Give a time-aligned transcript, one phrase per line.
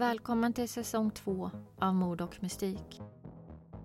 [0.00, 3.00] Välkommen till säsong två av Mord och mystik.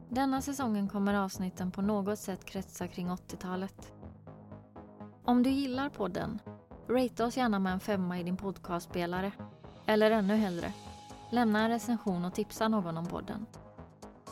[0.10, 3.94] Denna säsongen kommer avsnitten på något sätt kretsa kring 80-talet.
[5.25, 6.39] Om du gillar podden,
[6.88, 9.32] ratea oss gärna med en femma i din podcastspelare.
[9.86, 10.73] Eller ännu hellre,
[11.32, 13.45] lämna en recension och tipsa någon om podden.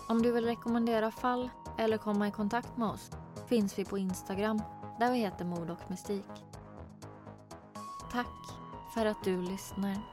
[0.10, 3.12] Om du vill rekommendera fall eller komma i kontakt med oss
[3.48, 4.62] finns vi på Instagram
[5.00, 6.32] där vi heter Mord och mystik.
[8.12, 8.36] Tack
[8.94, 10.13] för att du lyssnar.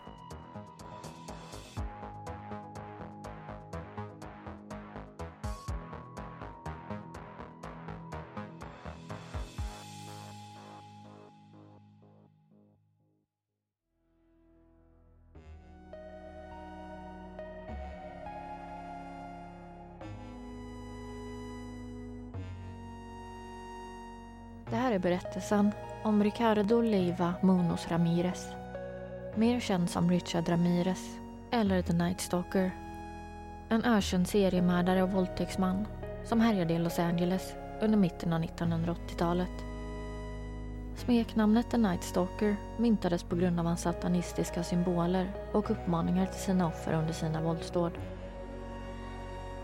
[24.91, 25.73] Här är berättelsen
[26.03, 28.49] om Ricardo Leiva Munoz Ramirez.
[29.35, 31.17] Mer känd som Richard Ramirez,
[31.51, 32.71] eller The Night Stalker.
[33.69, 35.87] En ökänd seriemördare och våldtäktsman
[36.25, 39.65] som härjade i Los Angeles under mitten av 1980-talet.
[40.97, 46.67] Smeknamnet The Night Stalker myntades på grund av hans satanistiska symboler och uppmaningar till sina
[46.67, 47.93] offer under sina våldsdåd.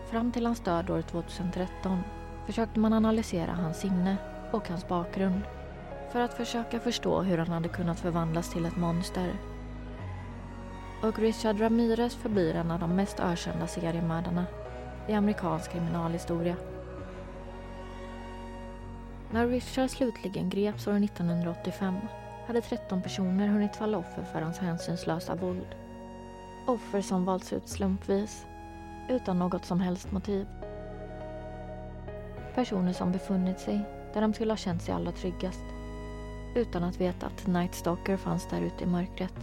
[0.09, 2.03] Fram till hans död år 2013
[2.45, 4.17] försökte man analysera hans sinne
[4.51, 5.41] och hans bakgrund
[6.11, 9.33] för att försöka förstå hur han hade kunnat förvandlas till ett monster.
[11.03, 14.45] Och Richard Ramirez förblir en av de mest ökända seriemördarna
[15.07, 16.55] i amerikansk kriminalhistoria.
[19.31, 21.95] När Richard slutligen greps år 1985
[22.47, 25.75] hade 13 personer hunnit falla offer för hans hänsynslösa våld.
[26.67, 28.45] Offer som valts ut slumpvis,
[29.09, 30.47] utan något som helst motiv.
[32.55, 35.63] Personer som befunnit sig där de skulle ha känt sig allra tryggast.
[36.55, 39.33] Utan att veta att Night Stalker fanns där ute i mörkret.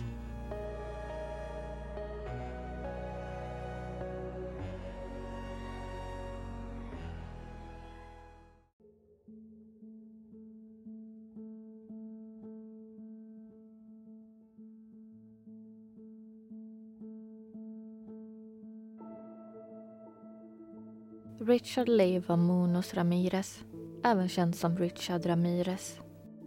[21.40, 23.64] Richard Leiva Munoz Ramirez
[24.04, 26.00] även känd som Richard Ramirez,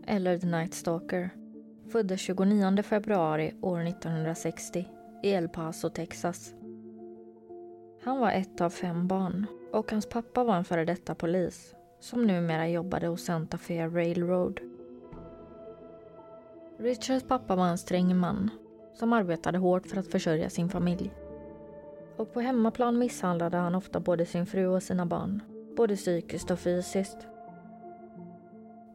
[0.08, 1.30] eller The Night Stalker,
[1.92, 4.88] föddes 29 februari år 1960
[5.24, 6.54] i El Paso, Texas.
[8.04, 12.28] Han var ett av fem barn och hans pappa var en före detta polis som
[12.28, 14.60] numera jobbade hos Santa Fe Railroad.
[16.80, 18.50] Richards pappa var en sträng man
[18.94, 21.14] som arbetade hårt för att försörja sin familj.
[22.18, 25.42] Och på hemmaplan misshandlade han ofta både sin fru och sina barn,
[25.78, 27.18] både psykiskt och fysiskt.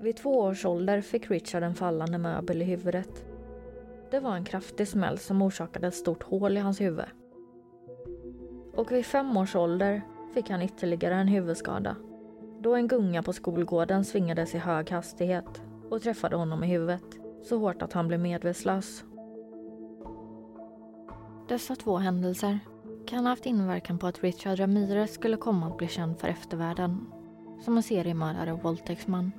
[0.03, 3.25] Vid två års ålder fick Richard en fallande möbel i huvudet.
[4.11, 7.05] Det var en kraftig smäll som orsakade ett stort hål i hans huvud.
[8.75, 10.03] Och vid fem års ålder
[10.35, 11.97] fick han ytterligare en huvudskada
[12.61, 17.05] då en gunga på skolgården svingades i hög hastighet och träffade honom i huvudet
[17.43, 19.05] så hårt att han blev medvetslös.
[21.49, 22.59] Dessa två händelser
[23.07, 27.07] kan ha haft inverkan på att Richard Ramirez skulle komma att bli känd för eftervärlden
[27.61, 29.33] som en seriemördare och våldtäktsman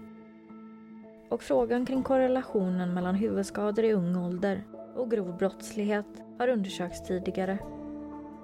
[1.34, 4.64] och frågan kring korrelationen mellan huvudskador i ung ålder
[4.96, 6.06] och grov brottslighet
[6.38, 7.58] har undersökts tidigare.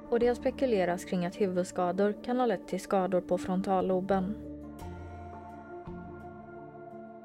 [0.10, 4.36] Och det har spekulerats kring att huvudskador kan ha lett till skador på frontalloben.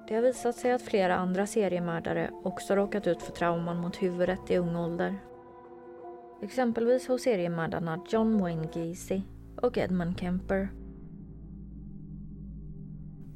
[0.08, 4.50] Det har visat sig att flera andra seriemördare också råkat ut för trauman mot huvudet
[4.50, 5.14] i ung ålder.
[6.42, 9.22] Exempelvis hos seriemördarna John Wayne Gacy
[9.56, 10.68] och Edmund Kemper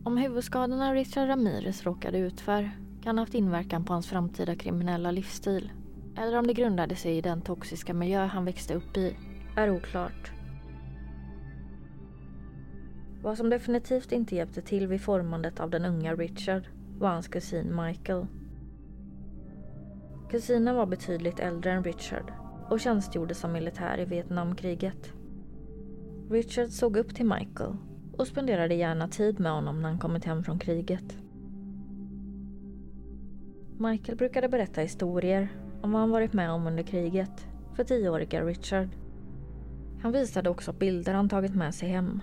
[0.09, 2.71] om huvudskadorna Richard Ramirez råkade ut för
[3.03, 5.73] kan ha haft inverkan på hans framtida kriminella livsstil
[6.17, 9.17] eller om det grundade sig i den toxiska miljö han växte upp i
[9.57, 10.33] är oklart.
[13.23, 16.63] Vad som definitivt inte hjälpte till vid formandet av den unga Richard
[16.99, 18.27] var hans kusin Michael.
[20.31, 22.33] Kusinen var betydligt äldre än Richard
[22.71, 25.13] och tjänstgjorde som militär i Vietnamkriget.
[26.31, 27.77] Richard såg upp till Michael
[28.19, 31.17] och spenderade gärna tid med honom när han kommit hem från kriget.
[33.79, 35.49] Michael brukade berätta historier
[35.83, 38.89] om vad han varit med om under kriget för tioåriga Richard.
[40.03, 42.21] Han visade också bilder han tagit med sig hem.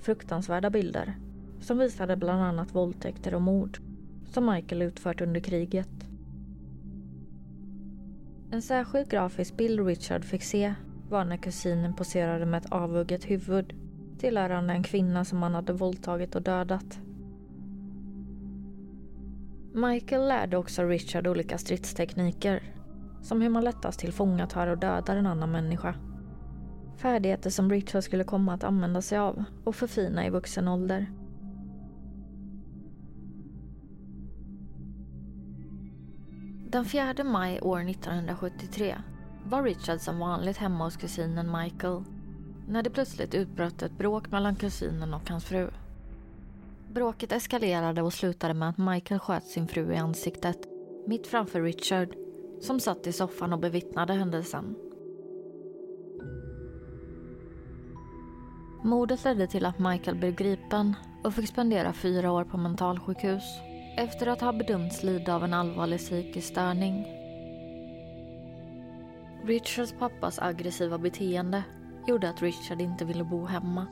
[0.00, 1.18] Fruktansvärda bilder
[1.60, 3.78] som visade bland annat våldtäkter och mord
[4.26, 6.08] som Michael utfört under kriget.
[8.50, 10.74] En särskild grafisk bild Richard fick se
[11.08, 13.87] var när kusinen poserade med ett avhugget huvud
[14.18, 17.00] tillhörande en kvinna som han hade våldtagit och dödat.
[19.74, 22.62] Michael lärde också Richard olika stridstekniker
[23.22, 25.94] som hur man lättast tillfångatar och dödar en annan människa.
[26.96, 31.06] Färdigheter som Richard skulle komma att använda sig av och förfina i vuxen ålder.
[36.70, 38.96] Den 4 maj år 1973
[39.44, 42.04] var Richard som vanligt hemma hos kusinen Michael
[42.68, 45.70] när det plötsligt utbröt ett bråk mellan kusinen och hans fru.
[46.92, 50.58] Bråket eskalerade och slutade med att Michael sköt sin fru i ansiktet
[51.06, 52.14] mitt framför Richard
[52.60, 54.74] som satt i soffan och bevittnade händelsen.
[58.84, 60.94] Mordet ledde till att Michael blev gripen
[61.24, 63.44] och fick spendera fyra år på mentalsjukhus
[63.96, 67.06] efter att ha bedömts lida av en allvarlig psykisk störning.
[69.44, 71.62] Richards pappas aggressiva beteende
[72.08, 73.86] gjorde att Richard inte ville bo hemma.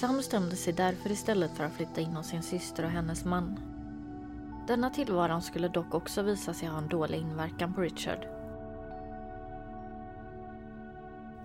[0.00, 3.58] Sam bestämde sig därför istället för att flytta in hos sin syster och hennes man.
[4.66, 8.26] Denna tillvaron skulle dock också visa sig ha en dålig inverkan på Richard.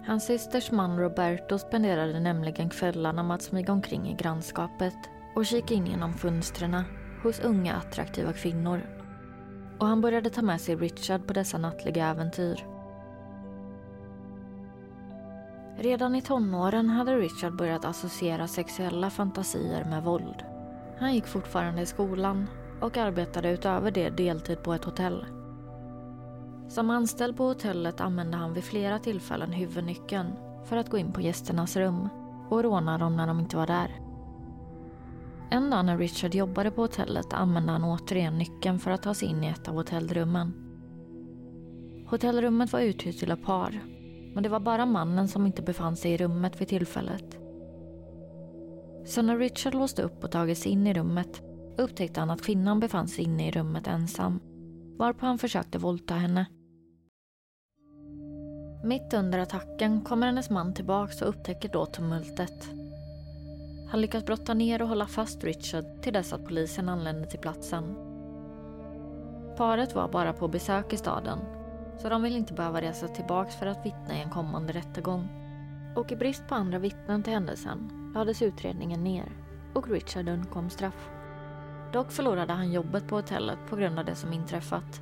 [0.06, 4.97] Hans systers man Roberto spenderade nämligen kvällarna med att smyga omkring i grannskapet
[5.35, 6.83] och kika in genom fönstren
[7.23, 8.81] hos unga attraktiva kvinnor.
[9.79, 12.78] Och han började ta med sig Richard på dessa nattliga äventyr.
[15.81, 20.43] Redan i tonåren hade Richard börjat associera sexuella fantasier med våld.
[20.97, 22.47] Han gick fortfarande i skolan
[22.81, 25.25] och arbetade utöver det deltid på ett hotell.
[26.67, 30.33] Som anställd på hotellet använde han vid flera tillfällen huvudnyckeln
[30.65, 32.09] för att gå in på gästernas rum
[32.49, 33.99] och råna dem när de inte var där.
[35.49, 39.27] En dag när Richard jobbade på hotellet använde han återigen nyckeln för att ta sig
[39.27, 40.53] in i ett av hotellrummen.
[42.09, 43.79] Hotellrummet var uthyrt till ett par
[44.33, 47.37] men det var bara mannen som inte befann sig i rummet vid tillfället.
[49.05, 51.41] Så när Richard låste upp och tagit sig in i rummet
[51.77, 54.39] upptäckte han att kvinnan befann sig inne i rummet ensam
[54.99, 56.45] varpå han försökte våldta henne.
[58.83, 62.69] Mitt under attacken kommer hennes man tillbaks och upptäcker då tumultet.
[63.91, 67.95] Han lyckas brotta ner och hålla fast Richard till dess att polisen anländer till platsen.
[69.57, 71.39] Paret var bara på besök i staden
[72.01, 75.30] så de vill inte behöva resa tillbaks för att vittna i en kommande rättegång.
[75.96, 79.31] Och i brist på andra vittnen till händelsen lades utredningen ner
[79.74, 81.10] och Richard undkom straff.
[81.94, 85.01] Dock förlorade han jobbet på hotellet på grund av det som inträffat.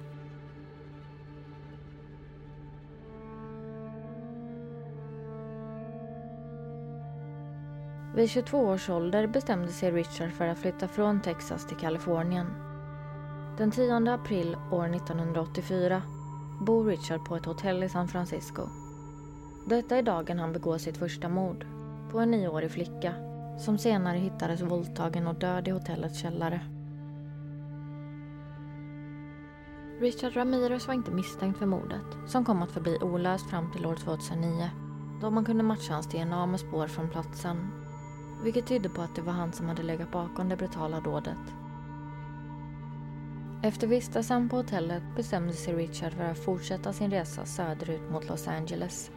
[8.16, 12.48] Vid 22 års ålder bestämde sig Richard för att flytta från Texas till Kalifornien.
[13.58, 16.02] Den 10 april år 1984
[16.60, 18.62] bor Richard på ett hotell i San Francisco.
[19.66, 21.66] Detta är dagen han begår sitt första mord
[22.12, 23.14] på en nioårig flicka
[23.60, 26.62] som senare hittades våldtagen och död i hotellets källare.
[30.00, 33.96] Richard Ramirez var inte misstänkt för mordet som kom att förbli olöst fram till år
[33.96, 34.70] 2009
[35.22, 37.72] då man kunde matcha hans DNA med spår från platsen
[38.44, 41.38] vilket tydde på att det var han som hade legat bakom det brutala dådet.
[43.64, 48.48] Efter vistelsen på hotellet bestämde sig Richard för att fortsätta sin resa söderut mot Los
[48.48, 49.12] Angeles.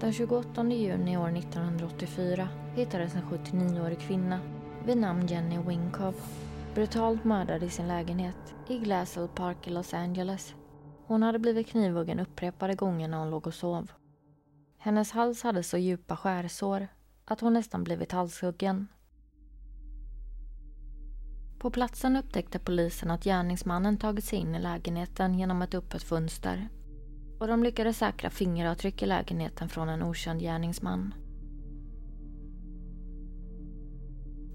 [0.00, 4.40] Den 28 juni år 1984 hittades en 79-årig kvinna
[4.86, 6.14] vid namn Jenny Winkov
[6.74, 10.54] brutalt mördad i sin lägenhet i Glassell Park i Los Angeles.
[11.06, 13.92] Hon hade blivit knivhuggen upprepade gånger när hon låg och sov.
[14.78, 16.88] Hennes hals hade så djupa skärsår
[17.24, 18.88] att hon nästan blivit halshuggen
[21.62, 26.68] på platsen upptäckte polisen att gärningsmannen tagit sig in i lägenheten genom ett öppet fönster.
[27.38, 31.14] Och de lyckades säkra fingeravtryck i lägenheten från en okänd gärningsman.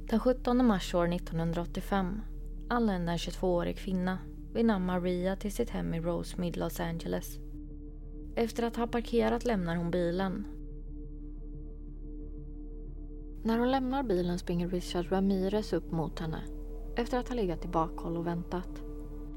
[0.10, 2.22] Den 17 mars år 1985
[2.70, 4.20] anlände en 22-årig kvinna
[4.54, 7.38] vid namn Maria till sitt hem i Rosemead, Los Angeles.
[8.36, 10.46] Efter att ha parkerat lämnar hon bilen.
[13.44, 16.57] När hon lämnar bilen springer Richard Ramirez upp mot henne
[16.98, 18.84] efter att ha legat i bakhåll och väntat.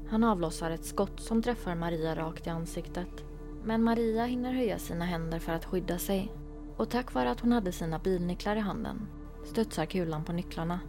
[0.09, 3.25] Han avlossar ett skott som träffar Maria rakt i ansiktet.
[3.63, 6.31] Men Maria hinner höja sina händer för att skydda sig.
[6.77, 9.07] Och tack vare att hon hade sina bilnycklar i handen
[9.45, 10.79] studsar kulan på nycklarna.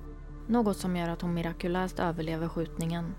[0.46, 3.14] Något som gör att hon mirakulöst överlever skjutningen.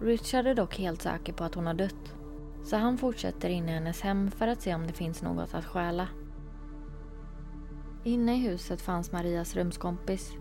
[0.00, 2.14] Richard är dock helt säker på att hon har dött.
[2.64, 5.64] Så han fortsätter in i hennes hem för att se om det finns något att
[5.64, 6.08] stjäla.
[8.04, 10.32] Inne i huset fanns Marias rumskompis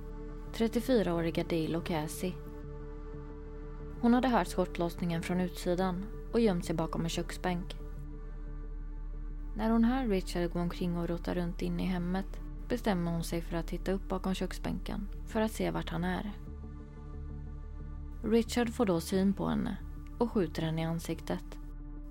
[0.53, 2.33] 34-åriga Dale Cassie.
[4.01, 7.75] Hon hade hört skottlossningen från utsidan och gömt sig bakom en köksbänk.
[9.57, 13.41] När hon hör Richard gå omkring och rota runt inne i hemmet bestämmer hon sig
[13.41, 16.31] för att titta upp bakom köksbänken för att se vart han är.
[18.23, 19.77] Richard får då syn på henne
[20.17, 21.57] och skjuter henne i ansiktet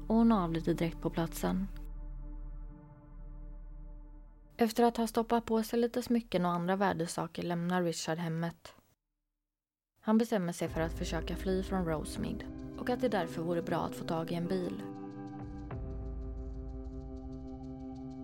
[0.07, 1.67] och hon avlider direkt på platsen.
[4.57, 8.75] Efter att ha stoppat på sig lite smycken och andra värdesaker lämnar Richard hemmet.
[10.01, 12.45] Han bestämmer sig för att försöka fly från Rosemead
[12.79, 14.83] och att det därför vore bra att få tag i en bil.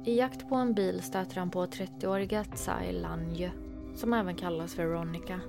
[0.05, 3.53] I jakt på en bil stöter han på 30-åriga Tsai Lanje,
[3.95, 5.41] som även kallas Veronica.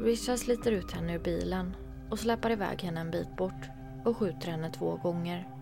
[0.00, 1.76] Richard sliter ut henne ur bilen
[2.10, 3.68] och släpar iväg henne en bit bort
[4.04, 5.53] och skjuter henne två gånger.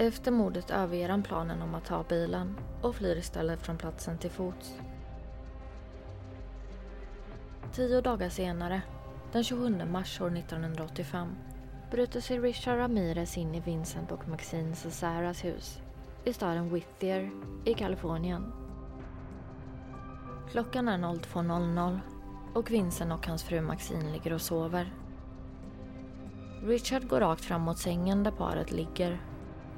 [0.00, 4.30] Efter mordet överger han planen om att ta bilen och flyr istället från platsen till
[4.30, 4.74] fots.
[7.72, 8.82] Tio dagar senare,
[9.32, 11.28] den 27 mars år 1985,
[11.90, 15.80] bryter sig Richard Ramirez in i Vincent och Maxine Cesaras hus
[16.24, 17.30] i staden Whittier
[17.64, 18.52] i Kalifornien.
[20.50, 22.00] Klockan är 02.00
[22.54, 24.92] och Vincent och hans fru Maxine ligger och sover.
[26.62, 29.20] Richard går rakt fram mot sängen där paret ligger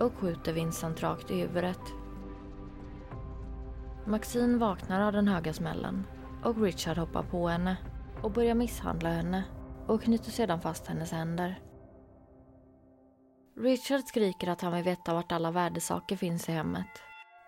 [0.00, 1.80] och skjuter Vincent rakt i huvudet.
[4.06, 6.06] Maxine vaknar av den höga smällen
[6.44, 7.76] och Richard hoppar på henne
[8.22, 9.44] och börjar misshandla henne
[9.86, 11.60] och knyter sedan fast hennes händer.
[13.56, 17.02] Richard skriker att han vill veta vart alla värdesaker finns i hemmet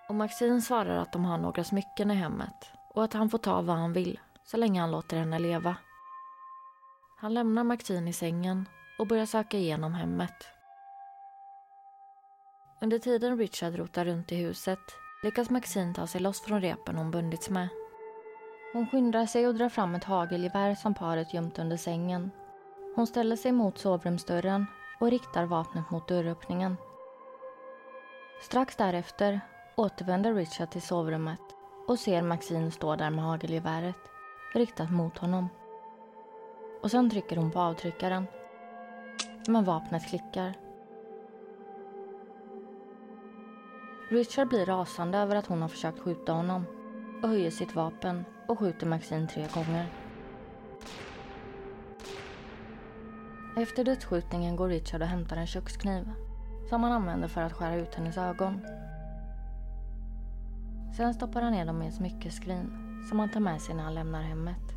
[0.08, 3.62] och Maxine svarar att de har några smycken i hemmet och att han får ta
[3.62, 5.76] vad han vill så länge han låter henne leva.
[7.16, 8.68] Han lämnar Maxine i sängen
[8.98, 10.48] och börjar söka igenom hemmet.
[12.82, 14.78] Under tiden Richard rotar runt i huset
[15.22, 17.68] lyckas Maxine ta sig loss från repen hon bundits med.
[18.72, 22.30] Hon skyndar sig och drar fram ett hagelgevär som paret gömt under sängen.
[22.96, 24.66] Hon ställer sig mot sovrumsdörren
[25.00, 26.76] och riktar vapnet mot dörröppningen.
[28.42, 29.40] Strax därefter
[29.76, 31.40] återvänder Richard till sovrummet
[31.88, 33.96] och ser Maxine stå där med hagelgeväret
[34.54, 35.48] riktat mot honom.
[36.82, 38.26] Och sen trycker hon på avtryckaren.
[39.48, 40.61] Men vapnet klickar.
[44.12, 46.64] Richard blir rasande över att hon har försökt skjuta honom
[47.22, 49.86] och höjer sitt vapen och skjuter Maxine tre gånger.
[53.56, 56.10] Efter dödsskjutningen går Richard och hämtar en kökskniv
[56.68, 58.60] som han använder för att skära ut hennes ögon.
[60.96, 62.70] Sen stoppar han ner dem i ett smyckeskrin
[63.08, 64.74] som han tar med sig när han lämnar hemmet.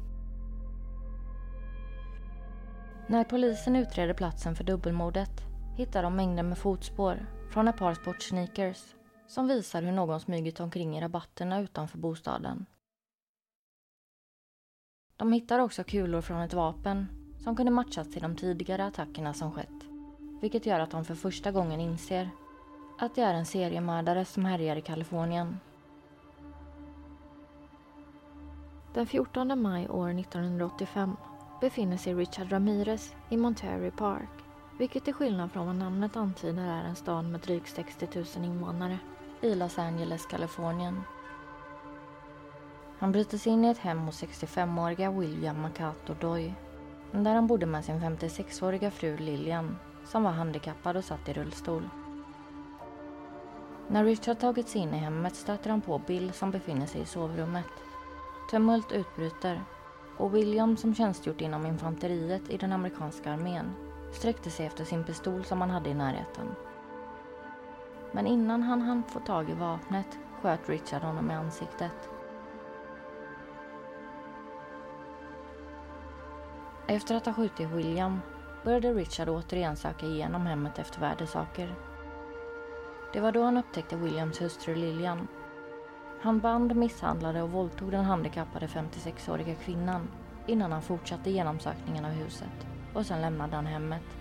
[3.08, 5.42] När polisen utreder platsen för dubbelmordet
[5.78, 8.96] hittar de mängder med fotspår från ett par sportsneakers
[9.28, 12.66] som visar hur någon smugit omkring i rabatterna utanför bostaden.
[15.18, 17.08] De hittar också kulor från ett vapen
[17.44, 19.86] som kunde matchas till de tidigare attackerna som skett.
[20.42, 22.30] Vilket gör att de för första gången inser
[23.00, 25.60] att det är en seriemördare som härjar i Kalifornien.
[28.94, 31.18] Den 14 maj år 1985
[31.62, 34.45] befinner sig Richard Ramirez i Monterey Park
[34.78, 39.00] vilket till skillnad från vad namnet antyder är en stad med drygt 60 000 invånare
[39.42, 41.02] i Los Angeles, Kalifornien.
[43.00, 46.54] Han bryter sig in i ett hem hos 65-åriga William Makato Doy
[47.12, 51.90] där han bodde med sin 56-åriga fru Lilian som var handikappad och satt i rullstol.
[53.88, 57.06] När Richard tagit sig in i hemmet stöter han på Bill som befinner sig i
[57.06, 57.66] sovrummet.
[58.52, 59.64] Tumult utbryter
[60.18, 63.85] och William som tjänstgjort inom infanteriet i den amerikanska armén
[64.16, 66.56] sträckte sig efter sin pistol som han hade i närheten.
[68.12, 72.10] Men innan han hann få tag i vapnet sköt Richard honom i ansiktet.
[76.88, 78.22] Efter att ha skjutit William
[78.64, 81.76] började Richard återigen söka igenom hemmet efter värdesaker.
[83.14, 85.28] Det var då han upptäckte Williams hustru Lilian.
[86.22, 90.08] Han band, misshandlade och våldtog den handikappade 56-åriga kvinnan
[90.48, 94.18] innan han fortsatte genomsökningen av huset och sen lämnade han hemmet.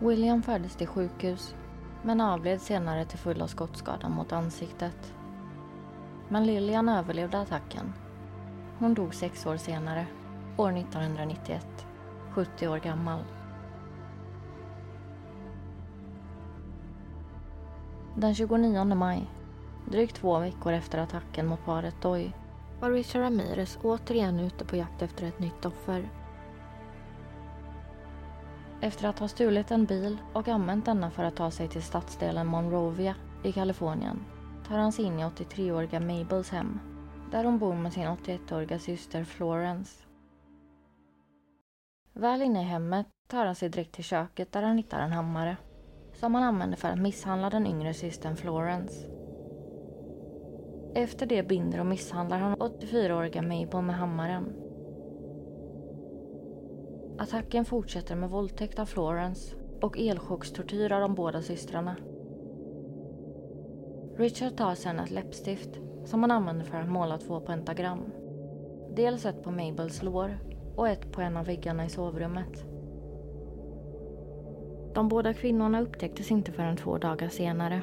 [0.00, 1.54] William fördes till sjukhus
[2.02, 5.14] men avled senare till följd av skottskadan mot ansiktet.
[6.28, 7.92] Men Lilian överlevde attacken.
[8.78, 10.06] Hon dog sex år senare,
[10.56, 11.86] år 1991,
[12.30, 13.24] 70 år gammal.
[18.14, 19.30] Den 29 maj,
[19.90, 22.32] drygt två veckor efter attacken mot paret Doy,
[22.80, 26.08] var Richard Ramirez återigen ute på jakt efter ett nytt offer.
[28.80, 32.46] Efter att ha stulit en bil och använt denna för att ta sig till stadsdelen
[32.46, 34.24] Monrovia i Kalifornien
[34.68, 36.80] tar han sig in i 83-åriga Mabels hem
[37.30, 40.04] där hon bor med sin 81-åriga syster Florence.
[42.12, 45.56] Väl inne i hemmet tar han sig direkt till köket där han hittar en hammare
[46.14, 49.17] som han använder för att misshandla den yngre systern Florence.
[50.94, 54.52] Efter det binder och misshandlar han 84-åriga Mabel med hammaren.
[57.18, 61.96] Attacken fortsätter med våldtäkt av Florence och elchockstortyr av de båda systrarna.
[64.16, 65.70] Richard tar sedan ett läppstift
[66.04, 68.12] som han använder för att måla två pentagram.
[68.96, 70.38] Dels ett på Mabels lår
[70.76, 72.64] och ett på en av väggarna i sovrummet.
[74.94, 77.82] De båda kvinnorna upptäcktes inte förrän två dagar senare.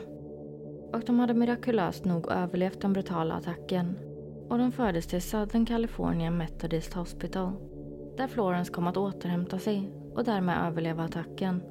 [0.93, 3.97] Och de hade mirakulöst nog överlevt den brutala attacken.
[4.49, 7.51] Och de fördes till Southern California Methodist Hospital.
[8.17, 11.61] Där Florence kom att återhämta sig och därmed överleva attacken.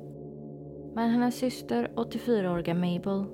[0.94, 3.24] Men hennes syster, 84-åriga Mabel,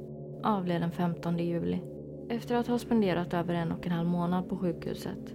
[0.42, 1.82] avled den 15 juli
[2.28, 5.34] efter att ha spenderat över en och en halv månad på sjukhuset.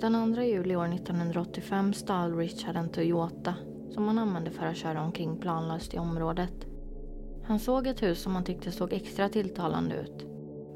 [0.00, 3.54] Den 2 juli år 1985 stal Richard en Toyota
[3.90, 6.66] som han använde för att köra omkring planlöst i området.
[7.44, 10.26] Han såg ett hus som han tyckte såg extra tilltalande ut.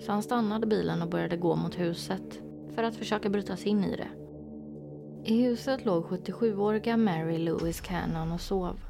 [0.00, 2.42] Så han stannade bilen och började gå mot huset
[2.74, 4.08] för att försöka bryta sig in i det.
[5.24, 8.80] I huset låg 77-åriga Mary Louise Cannon och sov.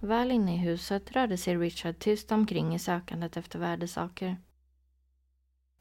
[0.00, 4.36] Väl inne i huset rörde sig Richard tyst omkring i sökandet efter värdesaker.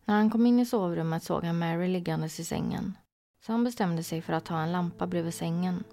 [0.06, 2.98] När han kom in i sovrummet såg han Mary liggandes i sängen.
[3.46, 5.84] Så han bestämde sig för att ta en lampa bredvid sängen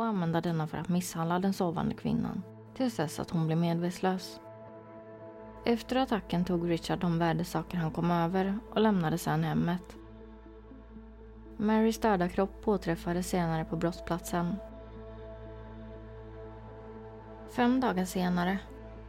[0.00, 2.42] och använda denna för att misshandla den sovande kvinnan
[2.74, 4.40] tills dess att hon blev medvetslös.
[5.64, 9.96] Efter attacken tog Richard de värdesaker han kom över och lämnade sedan hemmet.
[11.56, 14.54] Marys döda kropp påträffades senare på brottsplatsen.
[17.50, 18.58] Fem dagar senare,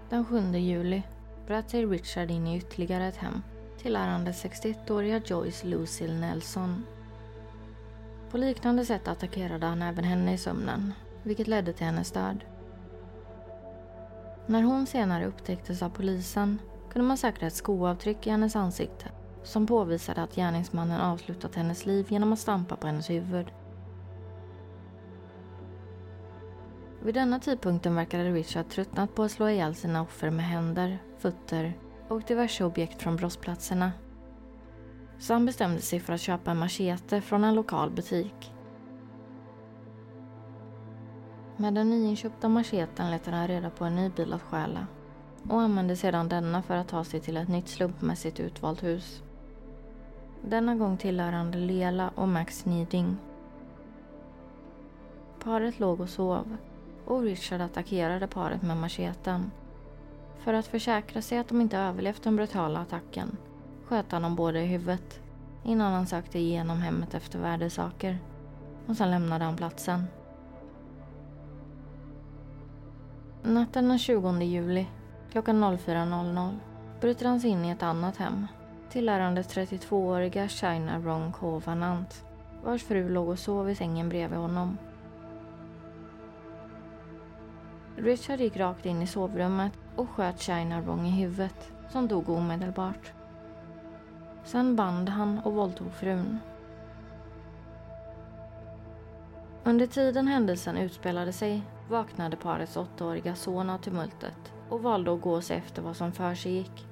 [0.10, 1.04] den 7 juli,
[1.48, 3.42] bröt sig Richard in i ytterligare ett hem
[3.78, 6.84] tillhörande 61-åriga Joyce Lucille Nelson.
[8.32, 12.44] På liknande sätt attackerade han även henne i sömnen, vilket ledde till hennes död.
[14.46, 16.60] När hon senare upptäcktes av polisen
[16.92, 19.06] kunde man säkra ett skoavtryck i hennes ansikte
[19.44, 23.48] som påvisade att gärningsmannen avslutat hennes liv genom att stampa på hennes huvud.
[27.04, 31.74] Vid denna tidpunkten verkade Richard tröttnat på att slå ihjäl sina offer med händer, fötter
[32.08, 33.92] och diverse objekt från brottsplatserna.
[35.22, 38.54] Så han bestämde sig för att köpa en machete från en lokal butik.
[41.58, 44.88] Med den nyinköpta macheten letade han reda på en ny bil att stjäla
[45.50, 49.24] och använde sedan denna för att ta sig till ett nytt slumpmässigt utvalt hus.
[50.42, 53.18] Denna gång tillhörande Lela och Max Niding.
[55.44, 56.58] Paret låg och sov
[57.06, 59.52] och Richard attackerade paret med macheten
[60.38, 63.38] för att försäkra sig att de inte överlevt den brutala attacken
[63.92, 65.20] sköt han dem båda i huvudet
[65.64, 68.18] innan han sökte igenom hemmet efter värdesaker.
[68.88, 70.08] Och sen lämnade han platsen.
[73.44, 74.88] Natten den 20 juli
[75.32, 76.58] klockan 04.00
[77.02, 78.48] bryter han sig in i ett annat hem
[78.90, 82.26] tillhörande 32-åriga China Rong Kovanant
[82.64, 84.78] vars fru låg och sov i sängen bredvid honom.
[87.96, 93.14] Richard gick rakt in i sovrummet och sköt China Wrong i huvudet, som dog omedelbart.
[94.44, 96.40] Sen band han och våldtog frun.
[99.64, 105.42] Under tiden händelsen utspelade sig vaknade parets åttaåriga son av tumultet och valde att gå
[105.42, 106.88] sig efter vad som för sig gick.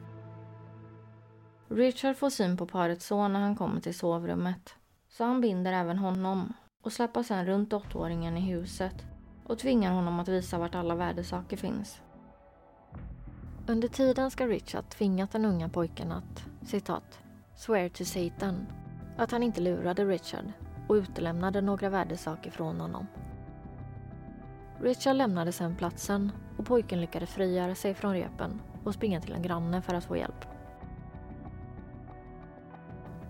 [1.68, 4.76] Richard får syn på parets son när han kommer till sovrummet
[5.10, 9.06] så han binder även honom och släpper sedan runt åttaåringen i huset
[9.46, 12.02] och tvingar honom att visa vart alla värdesaker finns.
[13.68, 17.20] Under tiden ska Richard tvingat den unga pojken att, citat,
[17.60, 18.68] swear to Satan,
[19.18, 20.46] att han inte lurade Richard
[20.88, 23.08] och utelämnade några värdesaker från honom.
[24.82, 29.42] Richard lämnade sedan platsen och pojken lyckades frigöra sig från repen och springa till en
[29.42, 30.46] granne för att få hjälp.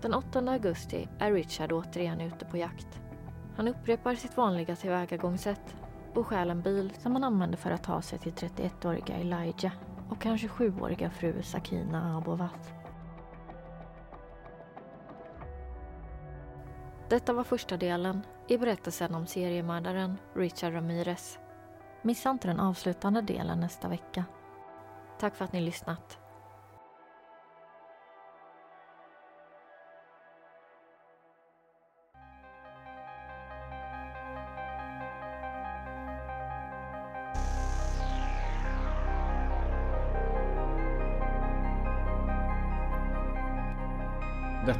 [0.02, 3.00] Den 8 augusti är Richard återigen ute på jakt.
[3.56, 5.76] Han upprepar sitt vanliga tillvägagångssätt
[6.14, 9.74] och stjäl en bil som han använde för att ta sig till 31-åriga Elijah
[10.08, 12.79] och kanske sjuåriga fru Sakina Abovat.
[17.10, 21.38] Detta var första delen i berättelsen om seriemördaren Richard Ramirez.
[22.02, 24.24] Missa inte den avslutande delen nästa vecka.
[25.18, 26.18] Tack för att ni lyssnat.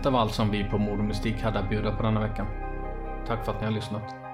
[0.00, 2.46] Detta var allt som vi på Mord och Mystik hade att bjuda på denna veckan.
[3.26, 4.29] Tack för att ni har lyssnat.